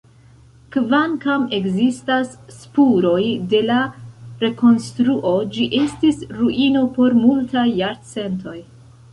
[0.75, 3.19] Kvankam ekzistas spuroj
[3.53, 3.77] de la
[4.45, 8.61] rekonstruo, ĝi estis ruino por multaj jarcentoj.